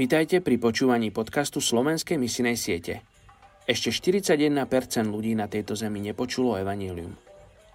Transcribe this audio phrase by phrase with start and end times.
[0.00, 3.04] Vítajte pri počúvaní podcastu Slovenskej misinej siete.
[3.68, 4.48] Ešte 41%
[5.04, 7.12] ľudí na tejto zemi nepočulo evanílium.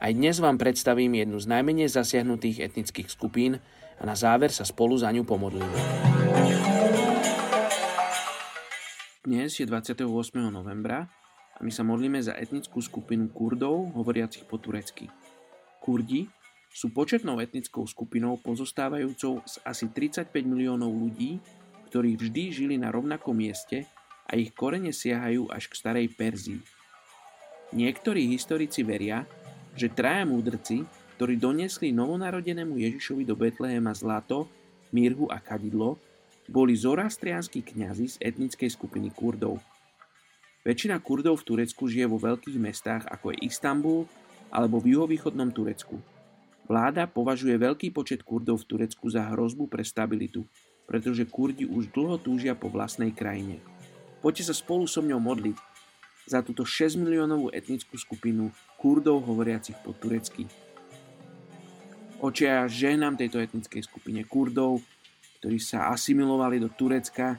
[0.01, 3.61] Aj dnes vám predstavím jednu z najmenej zasiahnutých etnických skupín
[4.01, 5.77] a na záver sa spolu za ňu pomodlíme.
[9.21, 10.09] Dnes je 28.
[10.49, 11.05] novembra
[11.53, 15.13] a my sa modlíme za etnickú skupinu Kurdov hovoriacich po turecky.
[15.77, 16.25] Kurdi
[16.73, 21.37] sú početnou etnickou skupinou pozostávajúcou z asi 35 miliónov ľudí,
[21.95, 23.87] ktorí vždy žili na rovnakom mieste
[24.27, 26.59] a ich korene siahajú až k starej Perzii.
[27.71, 29.23] Niektorí historici veria,
[29.79, 30.83] že traja múdrci,
[31.15, 34.51] ktorí doniesli novonarodenému Ježišovi do Betlehema zlato,
[34.91, 35.95] mirhu a kadidlo,
[36.51, 39.63] boli zoroastrianskí kňazi z etnickej skupiny Kurdov.
[40.67, 44.03] Väčšina Kurdov v Turecku žije vo veľkých mestách ako je Istanbul
[44.51, 45.95] alebo v juhovýchodnom Turecku.
[46.67, 50.43] Vláda považuje veľký počet Kurdov v Turecku za hrozbu pre stabilitu
[50.85, 53.61] pretože Kurdi už dlho túžia po vlastnej krajine.
[54.21, 55.57] Poďte sa spolu so mňou modliť
[56.25, 58.49] za túto 6 miliónovú etnickú skupinu
[58.81, 60.49] Kurdov hovoriacich po turecky.
[62.17, 64.81] Očia ženám tejto etnickej skupine Kurdov,
[65.41, 67.37] ktorí sa asimilovali do Turecka,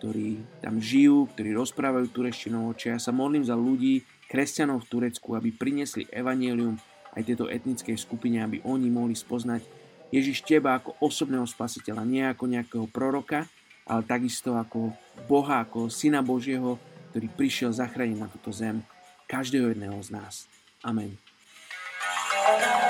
[0.00, 2.96] ktorí tam žijú, ktorí rozprávajú tureštinou očia.
[2.96, 4.00] Ja sa modlím za ľudí,
[4.32, 6.80] kresťanov v Turecku, aby priniesli evanielium
[7.12, 9.60] aj tejto etnickej skupine, aby oni mohli spoznať
[10.12, 13.48] Ježiš teba ako osobného spasiteľa, nie ako nejakého proroka,
[13.88, 14.92] ale takisto ako
[15.24, 16.76] Boha, ako Syna Božieho,
[17.10, 18.84] ktorý prišiel zachrániť na túto zem
[19.26, 20.46] každého jedného z nás.
[20.84, 21.16] Amen.
[22.42, 22.81] thank